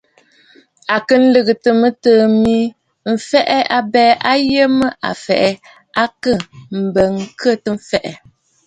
[0.93, 5.49] À kɨ lɨ̀gɨtə̀ mɨtɨ̀ɨ̂ mi mbɨɨnə̀ m̀fɛ̀ʼɛ̀ abɛɛ a yə mə a fɛ̀ʼɛ
[6.03, 6.31] akə
[6.93, 7.01] bə
[7.39, 8.11] khə̂kə̀ lɛ.